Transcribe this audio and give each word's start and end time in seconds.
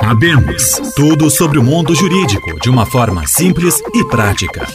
Abemos 0.00 0.80
tudo 0.96 1.30
sobre 1.30 1.56
o 1.56 1.62
mundo 1.62 1.94
jurídico 1.94 2.58
de 2.60 2.68
uma 2.68 2.84
forma 2.84 3.24
simples 3.28 3.80
e 3.94 4.04
prática. 4.08 4.66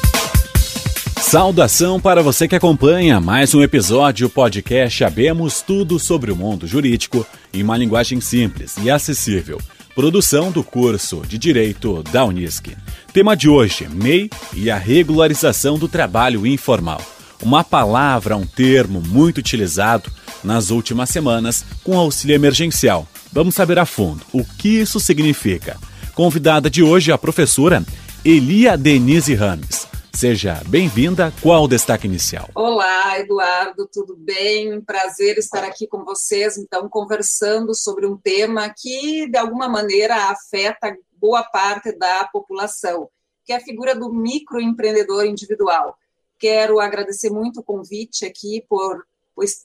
Saudação 1.20 2.00
para 2.00 2.24
você 2.24 2.48
que 2.48 2.56
acompanha 2.56 3.20
mais 3.20 3.54
um 3.54 3.62
episódio 3.62 4.30
podcast 4.30 5.04
Abemos 5.04 5.62
tudo 5.62 6.00
sobre 6.00 6.32
o 6.32 6.38
mundo 6.38 6.66
jurídico 6.66 7.28
em 7.54 7.64
uma 7.64 7.78
linguagem 7.78 8.22
simples 8.22 8.76
e 8.82 8.90
acessível. 8.90 9.60
Produção 9.94 10.52
do 10.52 10.64
curso 10.64 11.22
de 11.28 11.38
Direito 11.38 12.02
da 12.04 12.24
Unisc. 12.24 12.70
Tema 13.12 13.36
de 13.36 13.50
hoje: 13.50 13.90
MEI 13.92 14.30
e 14.54 14.72
a 14.72 14.78
regularização 14.78 15.78
do 15.78 15.90
trabalho 15.90 16.48
informal. 16.48 17.02
Uma 17.44 17.62
palavra, 17.62 18.38
um 18.38 18.46
termo 18.46 19.02
muito 19.06 19.40
utilizado 19.40 20.10
nas 20.42 20.70
últimas 20.70 21.10
semanas 21.10 21.66
com 21.84 21.98
auxílio 21.98 22.36
emergencial. 22.36 23.06
Vamos 23.32 23.56
saber 23.56 23.78
a 23.78 23.86
fundo 23.86 24.26
o 24.34 24.44
que 24.44 24.80
isso 24.80 25.00
significa. 25.00 25.78
Convidada 26.16 26.70
de 26.70 26.82
hoje 26.82 27.12
é 27.12 27.14
a 27.14 27.18
professora 27.18 27.84
Elia 28.24 28.78
Denise 28.78 29.36
Rames. 29.36 29.88
Seja 30.14 30.62
bem-vinda. 30.68 31.32
Qual 31.42 31.66
o 31.66 31.68
destaque 31.68 32.08
inicial? 32.08 32.50
Olá, 32.56 33.20
Eduardo, 33.20 33.88
tudo 33.88 34.16
bem? 34.16 34.82
Prazer 34.82 35.38
estar 35.38 35.64
aqui 35.64 35.86
com 35.86 36.04
vocês, 36.04 36.58
então, 36.58 36.90
conversando 36.90 37.76
sobre 37.76 38.08
um 38.08 38.18
tema 38.18 38.74
que, 38.76 39.30
de 39.30 39.38
alguma 39.38 39.70
maneira, 39.70 40.32
afeta 40.32 40.98
boa 41.22 41.44
parte 41.44 41.92
da 41.92 42.28
população, 42.34 43.10
que 43.46 43.54
é 43.54 43.58
a 43.58 43.62
figura 43.62 43.94
do 43.94 44.12
microempreendedor 44.12 45.26
individual. 45.26 45.96
Quero 46.40 46.80
agradecer 46.80 47.30
muito 47.30 47.60
o 47.60 47.64
convite 47.64 48.26
aqui 48.26 48.64
por 48.68 49.06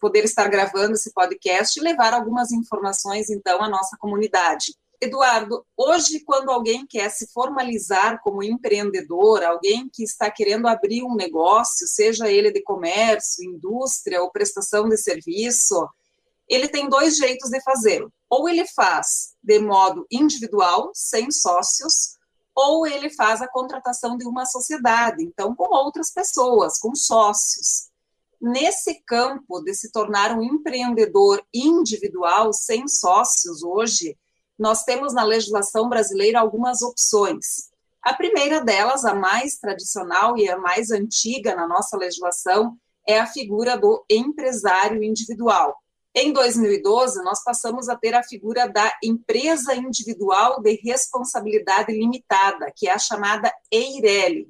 poder 0.00 0.24
estar 0.24 0.48
gravando 0.48 0.94
esse 0.94 1.12
podcast 1.12 1.78
e 1.78 1.82
levar 1.82 2.14
algumas 2.14 2.52
informações, 2.52 3.30
então, 3.30 3.62
à 3.62 3.68
nossa 3.68 3.96
comunidade. 3.98 4.74
Eduardo, 5.00 5.66
hoje, 5.76 6.20
quando 6.20 6.50
alguém 6.50 6.86
quer 6.86 7.10
se 7.10 7.26
formalizar 7.32 8.20
como 8.22 8.42
empreendedor, 8.42 9.42
alguém 9.42 9.90
que 9.92 10.04
está 10.04 10.30
querendo 10.30 10.68
abrir 10.68 11.02
um 11.02 11.16
negócio, 11.16 11.88
seja 11.88 12.30
ele 12.30 12.52
de 12.52 12.62
comércio, 12.62 13.44
indústria 13.44 14.22
ou 14.22 14.30
prestação 14.30 14.88
de 14.88 14.96
serviço, 14.96 15.88
ele 16.48 16.68
tem 16.68 16.88
dois 16.88 17.16
jeitos 17.16 17.50
de 17.50 17.60
fazê-lo. 17.62 18.12
Ou 18.30 18.48
ele 18.48 18.64
faz 18.68 19.34
de 19.42 19.58
modo 19.58 20.06
individual, 20.10 20.92
sem 20.94 21.30
sócios, 21.32 22.16
ou 22.54 22.86
ele 22.86 23.10
faz 23.10 23.42
a 23.42 23.48
contratação 23.48 24.16
de 24.16 24.26
uma 24.26 24.46
sociedade, 24.46 25.24
então 25.24 25.54
com 25.54 25.74
outras 25.74 26.12
pessoas, 26.12 26.78
com 26.78 26.94
sócios. 26.94 27.90
Nesse 28.42 29.00
campo 29.06 29.60
de 29.60 29.72
se 29.72 29.92
tornar 29.92 30.36
um 30.36 30.42
empreendedor 30.42 31.40
individual 31.54 32.52
sem 32.52 32.88
sócios 32.88 33.62
hoje, 33.62 34.18
nós 34.58 34.82
temos 34.82 35.14
na 35.14 35.22
legislação 35.22 35.88
brasileira 35.88 36.40
algumas 36.40 36.82
opções. 36.82 37.70
A 38.02 38.12
primeira 38.12 38.60
delas, 38.60 39.04
a 39.04 39.14
mais 39.14 39.58
tradicional 39.58 40.36
e 40.36 40.48
a 40.48 40.58
mais 40.58 40.90
antiga 40.90 41.54
na 41.54 41.68
nossa 41.68 41.96
legislação, 41.96 42.76
é 43.06 43.20
a 43.20 43.28
figura 43.28 43.78
do 43.78 44.04
empresário 44.10 45.04
individual. 45.04 45.76
Em 46.12 46.32
2012, 46.32 47.22
nós 47.22 47.44
passamos 47.44 47.88
a 47.88 47.94
ter 47.94 48.12
a 48.12 48.24
figura 48.24 48.68
da 48.68 48.92
empresa 49.04 49.72
individual 49.72 50.60
de 50.60 50.80
responsabilidade 50.82 51.92
limitada, 51.92 52.72
que 52.74 52.88
é 52.88 52.92
a 52.92 52.98
chamada 52.98 53.54
EIRELI. 53.70 54.48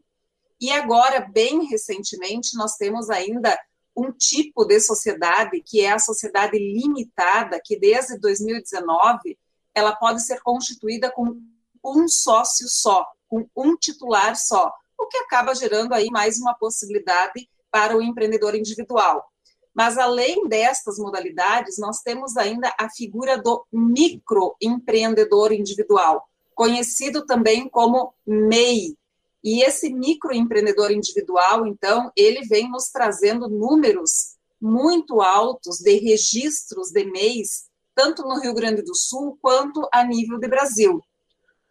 E 0.59 0.71
agora, 0.71 1.21
bem 1.21 1.67
recentemente, 1.67 2.57
nós 2.57 2.77
temos 2.77 3.11
ainda 3.11 3.55
um 3.97 4.11
tipo 4.11 4.65
de 4.65 4.81
sociedade, 4.81 5.63
que 5.65 5.81
é 5.81 5.93
a 5.93 5.99
sociedade 5.99 6.59
limitada, 6.59 7.61
que 7.63 7.79
desde 7.79 8.19
2019 8.19 9.39
ela 9.75 9.95
pode 9.95 10.23
ser 10.23 10.41
constituída 10.43 11.11
com 11.11 11.41
um 11.85 12.09
sócio 12.09 12.67
só, 12.69 13.07
com 13.29 13.49
um 13.57 13.77
titular 13.77 14.37
só, 14.37 14.73
o 14.99 15.07
que 15.07 15.19
acaba 15.19 15.55
gerando 15.55 15.95
aí 15.95 16.09
mais 16.11 16.39
uma 16.39 16.55
possibilidade 16.55 17.49
para 17.71 17.97
o 17.97 18.03
empreendedor 18.03 18.55
individual. 18.55 19.27
Mas 19.75 19.97
além 19.97 20.47
destas 20.49 20.99
modalidades, 20.99 21.79
nós 21.79 22.01
temos 22.03 22.37
ainda 22.37 22.73
a 22.79 22.91
figura 22.91 23.39
do 23.39 23.65
microempreendedor 23.73 25.53
individual, 25.53 26.29
conhecido 26.55 27.25
também 27.25 27.69
como 27.69 28.15
MEI, 28.27 28.97
e 29.43 29.63
esse 29.63 29.93
microempreendedor 29.93 30.93
individual, 30.93 31.67
então, 31.67 32.13
ele 32.17 32.43
vem 32.43 32.71
nos 32.71 32.91
trazendo 32.91 33.49
números 33.49 34.37
muito 34.61 35.21
altos 35.21 35.79
de 35.79 35.99
registros 35.99 36.91
de 36.91 37.05
MEIs, 37.05 37.65
tanto 37.95 38.23
no 38.23 38.39
Rio 38.39 38.55
Grande 38.55 38.83
do 38.83 38.95
Sul 38.95 39.37
quanto 39.43 39.89
a 39.93 40.05
nível 40.05 40.39
de 40.39 40.47
Brasil. 40.47 41.01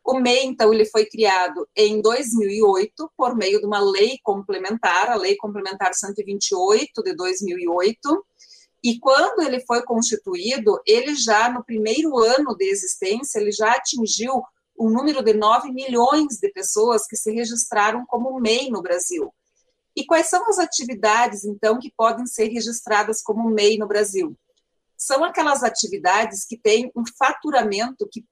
O 0.03 0.19
MEI, 0.19 0.45
então, 0.45 0.73
ele 0.73 0.85
foi 0.85 1.05
criado 1.05 1.65
em 1.75 2.01
2008 2.01 3.11
por 3.15 3.35
meio 3.35 3.59
de 3.59 3.65
uma 3.65 3.79
lei 3.79 4.17
complementar, 4.21 5.09
a 5.09 5.15
Lei 5.15 5.37
Complementar 5.37 5.93
128 5.93 7.03
de 7.03 7.15
2008, 7.15 8.25
e 8.83 8.99
quando 8.99 9.43
ele 9.43 9.59
foi 9.61 9.83
constituído, 9.83 10.81
ele 10.87 11.15
já 11.15 11.49
no 11.49 11.63
primeiro 11.63 12.17
ano 12.17 12.55
de 12.57 12.65
existência, 12.65 13.39
ele 13.39 13.51
já 13.51 13.71
atingiu 13.73 14.41
um 14.77 14.89
número 14.89 15.23
de 15.23 15.33
9 15.33 15.71
milhões 15.71 16.37
de 16.37 16.51
pessoas 16.51 17.05
que 17.05 17.15
se 17.15 17.31
registraram 17.31 18.05
como 18.05 18.39
MEI 18.39 18.69
no 18.69 18.81
Brasil. 18.81 19.33
E 19.95 20.05
quais 20.05 20.29
são 20.29 20.47
as 20.47 20.57
atividades, 20.57 21.43
então, 21.43 21.77
que 21.79 21.91
podem 21.95 22.25
ser 22.25 22.47
registradas 22.47 23.21
como 23.21 23.49
MEI 23.49 23.77
no 23.77 23.87
Brasil? 23.87 24.35
São 24.97 25.23
aquelas 25.23 25.63
atividades 25.63 26.45
que 26.45 26.57
têm 26.57 26.91
um 26.95 27.03
faturamento 27.17 28.07
que 28.09 28.25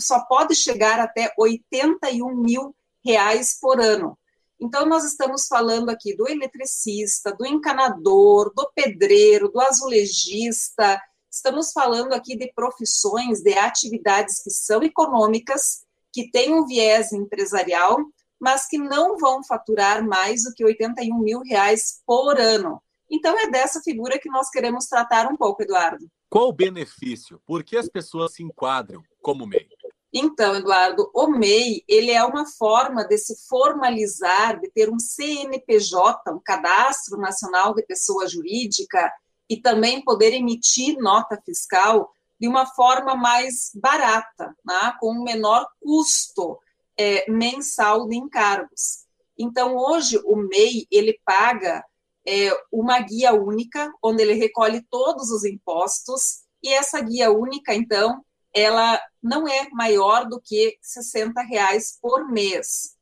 só 0.00 0.20
pode 0.26 0.54
chegar 0.54 1.00
até 1.00 1.32
81 1.38 2.34
mil 2.36 2.74
reais 3.04 3.58
por 3.60 3.80
ano. 3.80 4.18
Então, 4.60 4.86
nós 4.86 5.04
estamos 5.04 5.46
falando 5.46 5.90
aqui 5.90 6.16
do 6.16 6.28
eletricista, 6.28 7.32
do 7.32 7.46
encanador, 7.46 8.52
do 8.54 8.70
pedreiro, 8.74 9.50
do 9.50 9.60
azulejista, 9.60 11.00
estamos 11.30 11.72
falando 11.72 12.14
aqui 12.14 12.36
de 12.36 12.50
profissões, 12.54 13.42
de 13.42 13.52
atividades 13.54 14.42
que 14.42 14.50
são 14.50 14.82
econômicas 14.82 15.85
que 16.16 16.30
têm 16.30 16.54
um 16.54 16.66
viés 16.66 17.12
empresarial, 17.12 17.98
mas 18.40 18.66
que 18.66 18.78
não 18.78 19.18
vão 19.18 19.44
faturar 19.44 20.02
mais 20.02 20.44
do 20.44 20.54
que 20.54 20.64
81 20.64 21.18
mil 21.18 21.42
reais 21.42 22.00
por 22.06 22.40
ano. 22.40 22.82
Então 23.10 23.38
é 23.38 23.50
dessa 23.50 23.82
figura 23.82 24.18
que 24.18 24.30
nós 24.30 24.48
queremos 24.48 24.86
tratar 24.86 25.30
um 25.30 25.36
pouco, 25.36 25.62
Eduardo. 25.62 26.06
Qual 26.30 26.48
o 26.48 26.54
benefício? 26.54 27.38
Por 27.44 27.62
que 27.62 27.76
as 27.76 27.86
pessoas 27.86 28.32
se 28.32 28.42
enquadram 28.42 29.02
como 29.20 29.46
MEI? 29.46 29.68
Então, 30.10 30.56
Eduardo, 30.56 31.10
o 31.14 31.28
MEI 31.28 31.84
ele 31.86 32.12
é 32.12 32.24
uma 32.24 32.46
forma 32.46 33.04
de 33.04 33.18
se 33.18 33.36
formalizar, 33.46 34.58
de 34.58 34.70
ter 34.70 34.88
um 34.88 34.98
CNPJ, 34.98 36.32
um 36.32 36.40
Cadastro 36.42 37.18
Nacional 37.18 37.74
de 37.74 37.82
Pessoa 37.82 38.26
Jurídica, 38.26 39.12
e 39.50 39.60
também 39.60 40.02
poder 40.02 40.32
emitir 40.32 40.96
nota 40.98 41.38
fiscal 41.44 42.10
de 42.38 42.48
uma 42.48 42.66
forma 42.66 43.14
mais 43.14 43.70
barata, 43.74 44.54
né, 44.64 44.92
com 45.00 45.12
um 45.12 45.22
menor 45.22 45.66
custo 45.80 46.58
é, 46.96 47.30
mensal 47.30 48.08
de 48.08 48.16
encargos. 48.16 49.06
Então, 49.38 49.76
hoje, 49.76 50.18
o 50.24 50.36
MEI, 50.36 50.86
ele 50.90 51.20
paga 51.24 51.84
é, 52.26 52.50
uma 52.72 52.98
guia 53.00 53.32
única, 53.32 53.92
onde 54.02 54.22
ele 54.22 54.34
recolhe 54.34 54.82
todos 54.90 55.30
os 55.30 55.44
impostos, 55.44 56.44
e 56.62 56.72
essa 56.72 57.00
guia 57.00 57.30
única, 57.30 57.74
então, 57.74 58.24
ela 58.52 59.00
não 59.22 59.46
é 59.46 59.68
maior 59.70 60.26
do 60.26 60.40
que 60.40 60.78
60 60.80 61.42
reais 61.42 61.98
por 62.00 62.30
mês. 62.30 62.96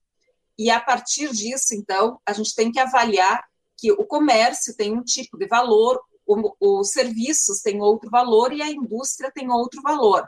E 0.58 0.70
a 0.70 0.80
partir 0.80 1.30
disso, 1.30 1.74
então, 1.74 2.20
a 2.26 2.32
gente 2.32 2.54
tem 2.54 2.70
que 2.72 2.80
avaliar 2.80 3.44
que 3.76 3.92
o 3.92 4.04
comércio 4.04 4.76
tem 4.76 4.92
um 4.92 5.02
tipo 5.02 5.36
de 5.38 5.46
valor, 5.46 6.00
os 6.26 6.90
serviços 6.90 7.60
têm 7.60 7.80
outro 7.80 8.10
valor 8.10 8.52
e 8.52 8.62
a 8.62 8.70
indústria 8.70 9.30
tem 9.32 9.50
outro 9.50 9.82
valor. 9.82 10.26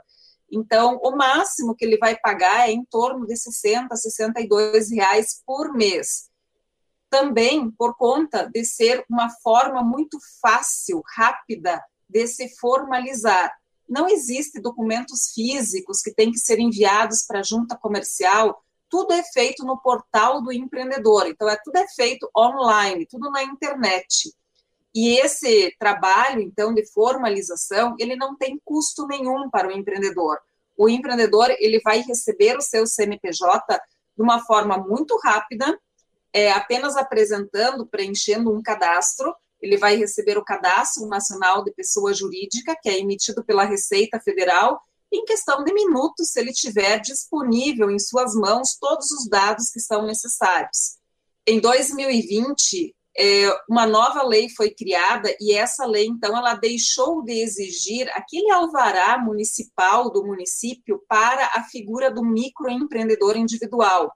Então, 0.51 1.01
o 1.03 1.17
máximo 1.17 1.75
que 1.75 1.85
ele 1.85 1.99
vai 1.99 2.17
pagar 2.17 2.69
é 2.69 2.73
em 2.73 2.85
torno 2.85 3.27
de 3.27 3.37
60, 3.37 3.95
62 3.97 4.91
reais 4.93 5.43
por 5.45 5.73
mês. 5.73 6.31
Também 7.11 7.71
por 7.71 7.97
conta 7.97 8.49
de 8.49 8.65
ser 8.65 9.05
uma 9.11 9.29
forma 9.43 9.83
muito 9.83 10.19
fácil, 10.41 11.03
rápida 11.17 11.83
de 12.09 12.27
se 12.27 12.49
formalizar. 12.59 13.53
Não 13.89 14.09
existe 14.09 14.61
documentos 14.61 15.33
físicos 15.35 16.01
que 16.01 16.13
têm 16.13 16.31
que 16.31 16.39
ser 16.39 16.59
enviados 16.59 17.25
para 17.27 17.41
a 17.41 17.45
junta 17.45 17.77
comercial. 17.77 18.63
Tudo 18.89 19.13
é 19.13 19.23
feito 19.23 19.65
no 19.65 19.81
portal 19.81 20.43
do 20.43 20.53
empreendedor. 20.53 21.27
Então, 21.27 21.49
é 21.49 21.57
tudo 21.65 21.77
é 21.77 21.87
feito 21.89 22.29
online, 22.37 23.07
tudo 23.07 23.31
na 23.31 23.43
internet. 23.43 24.33
E 24.97 25.19
esse 25.19 25.77
trabalho, 25.79 26.41
então, 26.41 26.73
de 26.73 26.83
formalização, 26.87 27.95
ele 27.99 28.17
não 28.17 28.35
tem 28.35 28.59
custo 28.65 29.07
nenhum 29.07 29.51
para 29.51 29.69
o 29.69 29.71
empreendedor. 29.71 30.39
O 30.75 30.89
empreendedor, 30.89 31.55
ele 31.59 31.81
vai 31.81 32.01
receber 32.01 32.57
o 32.57 32.63
seu 32.63 32.87
CNPJ 32.87 33.79
de 34.17 34.23
uma 34.23 34.43
forma 34.47 34.79
muito 34.79 35.15
rápida, 35.23 35.79
é, 36.33 36.51
apenas 36.51 36.97
apresentando, 36.97 37.87
preenchendo 37.87 38.51
um 38.51 38.63
cadastro, 38.63 39.37
ele 39.61 39.77
vai 39.77 39.97
receber 39.97 40.39
o 40.39 40.45
Cadastro 40.45 41.07
Nacional 41.07 41.63
de 41.63 41.73
Pessoa 41.73 42.15
Jurídica, 42.15 42.75
que 42.81 42.89
é 42.89 42.99
emitido 42.99 43.45
pela 43.45 43.65
Receita 43.65 44.19
Federal, 44.19 44.81
em 45.13 45.27
questão 45.27 45.63
de 45.63 45.75
minutos, 45.75 46.31
se 46.31 46.41
ele 46.41 46.53
tiver 46.55 47.01
disponível 47.01 47.91
em 47.91 47.99
suas 47.99 48.35
mãos 48.35 48.79
todos 48.81 49.11
os 49.11 49.29
dados 49.29 49.69
que 49.71 49.81
são 49.81 50.07
necessários. 50.07 50.97
Em 51.47 51.61
2020, 51.61 52.96
é, 53.19 53.49
uma 53.69 53.87
nova 53.87 54.23
lei 54.23 54.49
foi 54.49 54.71
criada 54.71 55.35
e 55.41 55.55
essa 55.55 55.87
lei, 55.87 56.07
então, 56.07 56.37
ela 56.37 56.55
deixou 56.55 57.23
de 57.23 57.33
exigir 57.33 58.11
aquele 58.15 58.51
alvará 58.51 59.19
municipal 59.19 60.11
do 60.11 60.25
município 60.25 61.03
para 61.09 61.47
a 61.55 61.63
figura 61.65 62.11
do 62.11 62.23
microempreendedor 62.23 63.37
individual. 63.37 64.13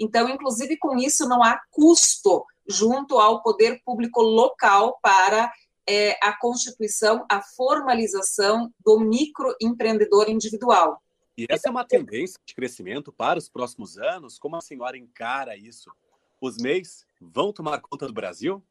Então, 0.00 0.28
inclusive, 0.28 0.76
com 0.78 0.96
isso, 0.96 1.28
não 1.28 1.42
há 1.42 1.60
custo 1.70 2.44
junto 2.66 3.18
ao 3.18 3.42
poder 3.42 3.82
público 3.84 4.22
local 4.22 4.98
para 5.02 5.52
é, 5.88 6.18
a 6.22 6.38
constituição, 6.38 7.24
a 7.30 7.42
formalização 7.42 8.72
do 8.84 9.00
microempreendedor 9.00 10.28
individual. 10.28 11.02
E 11.36 11.46
essa 11.48 11.68
é 11.68 11.70
uma 11.70 11.84
tendência 11.84 12.38
de 12.44 12.54
crescimento 12.54 13.12
para 13.12 13.38
os 13.38 13.48
próximos 13.48 13.96
anos? 13.96 14.38
Como 14.38 14.56
a 14.56 14.60
senhora 14.60 14.98
encara 14.98 15.56
isso? 15.56 15.90
Os 16.40 16.56
MEIs 16.56 17.04
vão 17.20 17.52
tomar 17.52 17.80
conta 17.80 18.06
do 18.06 18.12
Brasil? 18.12 18.62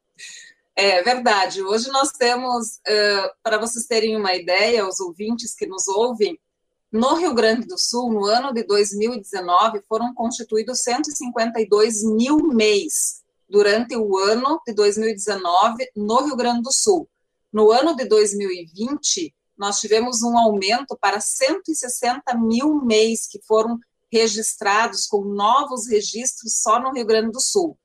É 0.74 1.02
verdade. 1.02 1.62
Hoje 1.62 1.88
nós 1.90 2.12
temos, 2.12 2.76
uh, 2.76 3.30
para 3.42 3.58
vocês 3.58 3.86
terem 3.86 4.16
uma 4.16 4.34
ideia, 4.34 4.86
os 4.86 5.00
ouvintes 5.00 5.54
que 5.54 5.66
nos 5.66 5.88
ouvem, 5.88 6.38
no 6.90 7.14
Rio 7.14 7.34
Grande 7.34 7.66
do 7.66 7.76
Sul, 7.76 8.12
no 8.12 8.24
ano 8.24 8.52
de 8.54 8.62
2019, 8.62 9.82
foram 9.86 10.14
constituídos 10.14 10.80
152 10.80 12.02
mil 12.04 12.38
MEIs 12.38 13.22
durante 13.48 13.96
o 13.96 14.16
ano 14.18 14.60
de 14.66 14.72
2019 14.72 15.90
no 15.94 16.24
Rio 16.24 16.36
Grande 16.36 16.62
do 16.62 16.72
Sul. 16.72 17.08
No 17.52 17.70
ano 17.70 17.94
de 17.94 18.06
2020, 18.06 19.34
nós 19.56 19.80
tivemos 19.80 20.22
um 20.22 20.38
aumento 20.38 20.96
para 21.00 21.20
160 21.20 22.34
mil 22.38 22.82
MEIs 22.84 23.26
que 23.26 23.40
foram 23.42 23.78
registrados 24.12 25.06
com 25.06 25.24
novos 25.24 25.88
registros 25.88 26.60
só 26.60 26.80
no 26.80 26.92
Rio 26.92 27.06
Grande 27.06 27.32
do 27.32 27.40
Sul. 27.40 27.78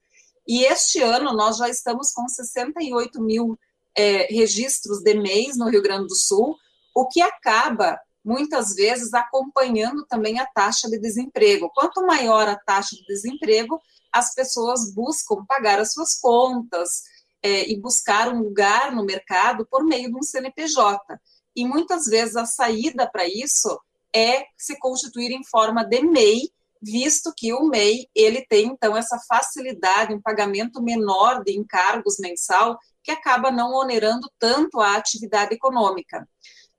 E 0.47 0.63
este 0.65 1.01
ano 1.01 1.33
nós 1.33 1.57
já 1.57 1.69
estamos 1.69 2.11
com 2.11 2.27
68 2.27 3.21
mil 3.21 3.57
é, 3.95 4.27
registros 4.33 5.01
de 5.01 5.13
mês 5.13 5.57
no 5.57 5.69
Rio 5.69 5.81
Grande 5.81 6.07
do 6.07 6.15
Sul, 6.15 6.57
o 6.95 7.07
que 7.07 7.21
acaba 7.21 7.97
muitas 8.23 8.73
vezes 8.73 9.13
acompanhando 9.13 10.05
também 10.05 10.39
a 10.39 10.45
taxa 10.45 10.89
de 10.89 10.97
desemprego. 10.97 11.71
Quanto 11.73 12.05
maior 12.05 12.47
a 12.47 12.55
taxa 12.55 12.95
de 12.95 13.05
desemprego, 13.05 13.79
as 14.11 14.33
pessoas 14.33 14.93
buscam 14.93 15.43
pagar 15.45 15.79
as 15.79 15.91
suas 15.91 16.19
contas 16.19 17.01
é, 17.41 17.69
e 17.69 17.79
buscar 17.79 18.29
um 18.33 18.41
lugar 18.41 18.95
no 18.95 19.03
mercado 19.03 19.67
por 19.69 19.83
meio 19.83 20.09
de 20.09 20.17
um 20.17 20.23
CNPJ. 20.23 21.19
E 21.55 21.65
muitas 21.65 22.05
vezes 22.05 22.35
a 22.35 22.45
saída 22.45 23.09
para 23.09 23.27
isso 23.27 23.77
é 24.15 24.45
se 24.57 24.77
constituir 24.80 25.31
em 25.31 25.44
forma 25.44 25.83
de 25.83 26.01
MEI, 26.01 26.42
visto 26.81 27.33
que 27.36 27.54
o 27.54 27.63
MEI 27.65 28.07
ele 28.13 28.45
tem 28.45 28.68
então 28.68 28.95
essa 28.95 29.18
facilidade, 29.27 30.13
um 30.13 30.21
pagamento 30.21 30.81
menor 30.81 31.44
de 31.44 31.57
encargos 31.57 32.18
mensal, 32.19 32.77
que 33.01 33.12
acaba 33.12 33.51
não 33.51 33.74
onerando 33.74 34.30
tanto 34.38 34.80
a 34.80 34.95
atividade 34.95 35.54
econômica. 35.56 36.27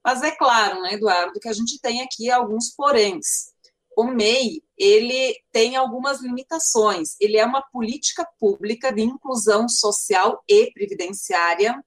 Mas 0.05 0.23
é 0.23 0.31
claro, 0.31 0.83
né, 0.83 0.95
Eduardo, 0.95 1.41
que 1.41 1.49
a 1.49 1.53
gente 1.53 1.81
tem 1.81 2.03
aqui 2.03 2.31
alguns 2.31 2.75
poréns. 2.75 3.55
O 3.97 4.05
MEI, 4.05 4.61
ele 4.77 5.35
tem 5.53 5.77
algumas 5.77 6.21
limitações. 6.21 7.17
Ele 7.21 7.39
é 7.39 7.47
uma 7.47 7.63
política 7.73 8.29
pública 8.39 8.93
de 8.93 9.03
inclusão 9.03 9.69
social 9.69 10.43
e 10.49 10.71
previdenciária, 10.73 11.83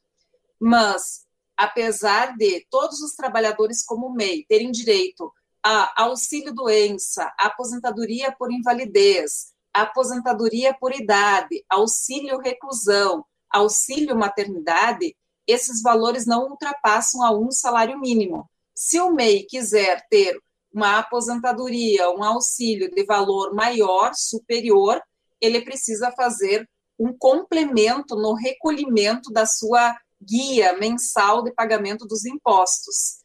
mas 0.59 1.26
apesar 1.57 2.37
de 2.37 2.65
todos 2.69 3.01
os 3.01 3.13
trabalhadores 3.15 3.83
como 3.83 4.13
MEI 4.13 4.45
terem 4.47 4.71
direito 4.71 5.33
a 5.63 6.03
auxílio 6.03 6.53
doença, 6.53 7.33
aposentadoria 7.37 8.31
por 8.31 8.51
invalidez, 8.51 9.53
aposentadoria 9.73 10.73
por 10.73 10.93
idade, 10.93 11.65
auxílio 11.69 12.39
reclusão, 12.39 13.25
auxílio 13.49 14.15
maternidade, 14.15 15.15
esses 15.47 15.81
valores 15.81 16.25
não 16.25 16.49
ultrapassam 16.49 17.23
a 17.23 17.31
um 17.31 17.51
salário 17.51 17.99
mínimo. 17.99 18.49
Se 18.75 18.99
o 18.99 19.11
MEI 19.11 19.43
quiser 19.43 20.05
ter 20.09 20.39
uma 20.73 20.99
aposentadoria, 20.99 22.09
um 22.11 22.23
auxílio 22.23 22.91
de 22.91 23.03
valor 23.03 23.53
maior, 23.53 24.11
superior, 24.13 25.01
ele 25.41 25.61
precisa 25.61 26.11
fazer 26.11 26.69
um 26.99 27.15
complemento 27.17 28.15
no 28.15 28.33
recolhimento 28.33 29.31
da 29.31 29.45
sua 29.45 29.95
guia 30.21 30.77
mensal 30.77 31.43
de 31.43 31.51
pagamento 31.51 32.05
dos 32.05 32.25
impostos. 32.25 33.17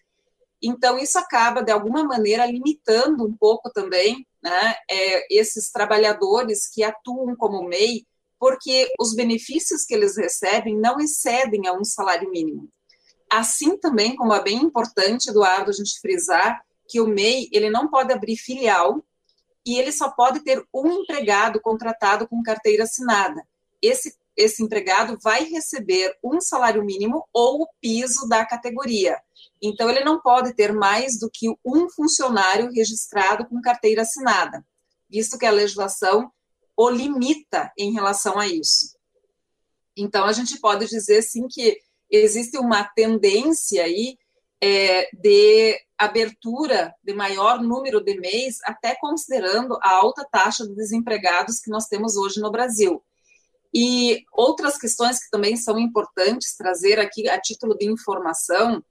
Então, 0.63 0.99
isso 0.99 1.19
acaba, 1.19 1.63
de 1.63 1.73
alguma 1.73 2.05
maneira, 2.05 2.47
limitando 2.47 3.27
um 3.27 3.37
pouco 3.37 3.71
também 3.71 4.27
né, 4.43 4.75
é, 4.89 5.37
esses 5.37 5.71
trabalhadores 5.71 6.69
que 6.73 6.85
atuam 6.85 7.35
como 7.35 7.67
MEI, 7.69 8.07
porque 8.39 8.93
os 8.99 9.15
benefícios 9.15 9.85
que 9.85 9.95
eles 9.95 10.17
recebem 10.17 10.77
não 10.77 11.01
excedem 11.01 11.67
a 11.67 11.73
um 11.73 11.85
salário 11.85 12.31
mínimo. 12.31 12.69
Assim 13.31 13.77
também, 13.79 14.15
como 14.15 14.35
é 14.35 14.43
bem 14.43 14.59
importante, 14.59 15.31
Eduardo, 15.31 15.71
a 15.71 15.75
gente 15.75 15.99
frisar, 16.01 16.63
que 16.89 17.01
o 17.01 17.07
MEI 17.07 17.49
ele 17.53 17.71
não 17.71 17.89
pode 17.89 18.13
abrir 18.13 18.37
filial 18.37 19.03
e 19.65 19.79
ele 19.79 19.91
só 19.91 20.11
pode 20.11 20.41
ter 20.41 20.63
um 20.75 20.93
empregado 20.93 21.61
contratado 21.61 22.29
com 22.29 22.43
carteira 22.43 22.85
assinada. 22.85 23.43
Esse 23.81 24.15
esse 24.37 24.63
empregado 24.63 25.19
vai 25.23 25.45
receber 25.45 26.17
um 26.23 26.41
salário 26.41 26.85
mínimo 26.85 27.27
ou 27.33 27.63
o 27.63 27.69
piso 27.81 28.29
da 28.29 28.45
categoria. 28.47 29.19
Então, 29.61 29.89
ele 29.91 30.05
não 30.05 30.21
pode 30.21 30.55
ter 30.55 30.73
mais 30.73 31.19
do 31.19 31.31
que 31.31 31.49
um 31.65 31.89
funcionário 31.91 32.71
registrado 32.73 33.47
com 33.47 33.61
carteira 33.61 34.03
assinada, 34.03 34.65
visto 35.09 35.39
que 35.39 35.47
a 35.47 35.51
legislação 35.51 36.31
o 36.77 36.89
limita 36.89 37.71
em 37.79 37.93
relação 37.93 38.39
a 38.39 38.49
isso. 38.49 38.97
Então, 39.97 40.25
a 40.25 40.33
gente 40.33 40.59
pode 40.59 40.87
dizer, 40.87 41.23
sim, 41.23 41.47
que 41.49 41.79
existe 42.11 42.59
uma 42.59 42.85
tendência 42.85 43.85
aí 43.85 44.17
é, 44.61 45.09
de 45.13 45.79
abertura 45.99 46.95
de 47.03 47.13
maior 47.15 47.61
número 47.61 48.01
de 48.01 48.19
mês, 48.19 48.59
até 48.65 48.97
considerando 48.97 49.79
a 49.83 49.91
alta 49.91 50.25
taxa 50.25 50.67
de 50.67 50.75
desempregados 50.75 51.61
que 51.61 51.71
nós 51.71 51.87
temos 51.87 52.17
hoje 52.17 52.41
no 52.41 52.51
Brasil. 52.51 53.03
E 53.75 54.25
outras 54.33 54.77
questões 54.77 55.19
que 55.19 55.31
também 55.31 55.57
são 55.57 55.79
importantes 55.79 56.57
trazer 56.57 56.99
aqui 56.99 57.29
a 57.29 57.41
título 57.41 57.77
de 57.77 57.87
informação, 57.87 58.83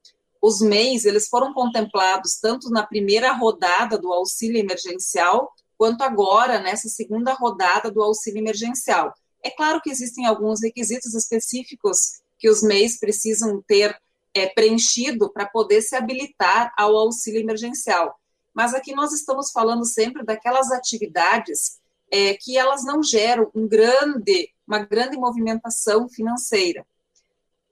os 0.42 0.60
MEIs, 0.60 1.06
eles 1.06 1.28
foram 1.28 1.54
contemplados 1.54 2.39
tanto 2.42 2.69
na 2.69 2.86
primeira 2.86 3.31
rodada 3.31 3.98
do 3.98 4.12
auxílio 4.12 4.57
emergencial, 4.57 5.51
quanto 5.78 6.01
agora 6.01 6.60
nessa 6.60 6.89
segunda 6.89 7.34
rodada 7.34 7.91
do 7.91 8.01
auxílio 8.01 8.39
emergencial. 8.39 9.13
É 9.44 9.51
claro 9.51 9.82
que 9.82 9.89
existem 9.89 10.25
alguns 10.25 10.62
requisitos 10.62 11.13
específicos 11.13 12.22
que 12.39 12.50
os 12.50 12.63
MEIs 12.63 13.00
precisam 13.00 13.63
ter 13.67 13.96
é, 14.34 14.48
preenchido 14.48 15.32
para 15.32 15.46
poder 15.46 15.82
se 15.82 15.96
habilitar 15.96 16.74
ao 16.77 16.96
auxílio 16.96 17.41
emergencial. 17.41 18.15
Mas 18.53 18.74
aqui 18.74 18.94
nós 18.94 19.13
estamos 19.13 19.51
falando 19.51 19.86
sempre 19.86 20.24
daquelas 20.24 20.72
atividades 20.72 21.79
é, 22.12 22.34
que 22.34 22.58
elas 22.58 22.84
não 22.84 23.01
geram 23.01 23.50
um 23.55 23.67
grande 23.67 24.50
uma 24.68 24.80
grande 24.80 25.18
movimentação 25.18 26.08
financeira. 26.10 26.86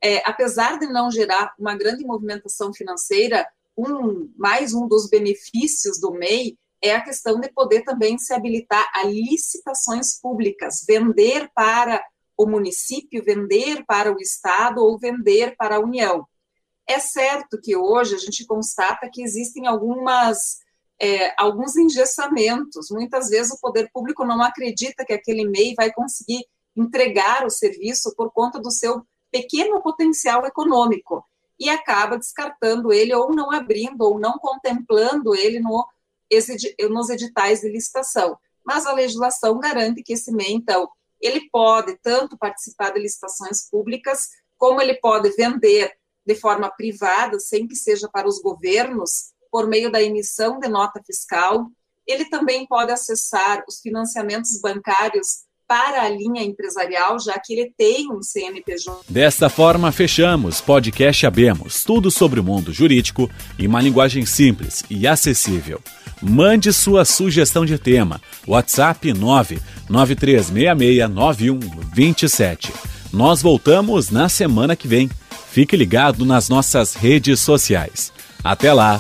É, 0.02 0.22
apesar 0.26 0.80
de 0.80 0.88
não 0.88 1.12
gerar 1.12 1.54
uma 1.60 1.76
grande 1.76 2.06
movimentação 2.06 2.74
financeira, 2.74 3.46
um, 3.78 4.32
mais 4.38 4.74
um 4.74 4.88
dos 4.88 5.10
benefícios 5.10 6.00
do 6.00 6.12
MEI 6.12 6.58
é 6.82 6.96
a 6.96 7.04
questão 7.04 7.40
de 7.40 7.52
poder 7.52 7.84
também 7.84 8.18
se 8.18 8.34
habilitar 8.34 8.90
a 8.94 9.04
licitações 9.04 10.20
públicas, 10.20 10.86
vender 10.88 11.50
para 11.54 12.02
o 12.38 12.46
município, 12.46 13.24
vender 13.24 13.84
para 13.86 14.14
o 14.14 14.20
Estado 14.20 14.82
ou 14.82 14.98
vender 14.98 15.56
para 15.58 15.76
a 15.76 15.80
União. 15.80 16.26
É 16.88 17.00
certo 17.00 17.60
que 17.62 17.76
hoje 17.76 18.16
a 18.16 18.18
gente 18.18 18.46
constata 18.46 19.10
que 19.12 19.22
existem 19.22 19.68
algumas, 19.68 20.60
é, 21.00 21.34
alguns 21.38 21.76
engessamentos. 21.76 22.90
Muitas 22.90 23.30
vezes 23.30 23.52
o 23.52 23.60
poder 23.60 23.90
público 23.94 24.26
não 24.26 24.42
acredita 24.42 25.06
que 25.06 25.14
aquele 25.14 25.48
MEI 25.48 25.74
vai 25.76 25.92
conseguir 25.92 26.46
entregar 26.76 27.46
o 27.46 27.50
serviço 27.50 28.14
por 28.16 28.32
conta 28.32 28.60
do 28.60 28.72
seu 28.72 29.06
pequeno 29.32 29.82
potencial 29.82 30.46
econômico 30.46 31.24
e 31.60 31.70
acaba 31.70 32.18
descartando 32.18 32.94
ele 32.94 33.14
ou 33.14 33.36
não 33.36 33.52
abrindo 33.52 34.02
ou 34.02 34.20
não 34.20 34.34
contemplando 34.40 35.36
ele 35.36 35.60
no, 35.60 35.86
nos 36.90 37.10
editais 37.10 37.62
de 37.62 37.70
licitação. 37.70 38.38
Mas 38.64 38.86
a 38.86 38.94
legislação 38.94 39.60
garante 39.60 40.02
que 40.02 40.14
esse 40.14 40.32
MEI, 40.32 40.54
então, 40.54 40.90
ele 41.20 41.50
pode 41.50 41.98
tanto 42.02 42.38
participar 42.38 42.92
de 42.92 43.00
licitações 43.00 43.70
públicas, 43.70 44.30
como 44.58 44.82
ele 44.82 44.96
pode 44.96 45.30
vender 45.32 45.94
de 46.26 46.36
forma 46.36 46.70
privada, 46.70 47.40
sem 47.40 47.68
que 47.68 47.76
seja 47.76 48.08
para 48.08 48.28
os 48.28 48.42
governos, 48.42 49.34
por 49.52 49.68
meio 49.68 49.92
da 49.92 50.02
emissão 50.02 50.60
de 50.60 50.70
nota 50.70 51.02
fiscal. 51.06 51.68
Ele 52.06 52.26
também 52.30 52.66
pode 52.68 52.92
acessar 52.92 53.64
os 53.68 53.80
financiamentos 53.82 54.60
bancários 54.62 55.44
para 55.70 56.02
a 56.02 56.10
linha 56.10 56.44
empresarial, 56.44 57.18
já 57.20 57.38
que 57.38 57.54
ele 57.54 57.72
tem 57.78 58.12
um 58.12 58.24
CNPJ. 58.24 59.02
Desta 59.08 59.48
forma, 59.50 59.92
fechamos 59.92 60.60
podcast 60.60 61.28
Abemos, 61.28 61.84
tudo 61.84 62.10
sobre 62.10 62.40
o 62.40 62.44
mundo 62.44 62.74
jurídico 62.74 63.30
em 63.60 63.68
uma 63.68 63.80
linguagem 63.80 64.26
simples 64.26 64.84
e 64.90 65.08
acessível. 65.08 65.80
Mande 66.20 66.74
sua 66.74 67.06
sugestão 67.06 67.64
de 67.66 67.78
tema. 67.78 68.20
WhatsApp 68.48 69.14
993669127. 69.90 72.72
Nós 73.14 73.44
voltamos 73.44 74.10
na 74.10 74.28
semana 74.28 74.76
que 74.76 74.88
vem. 74.88 75.08
Fique 75.52 75.78
ligado 75.78 76.26
nas 76.26 76.50
nossas 76.50 76.96
redes 76.96 77.40
sociais. 77.40 78.12
Até 78.44 78.74
lá! 78.74 78.98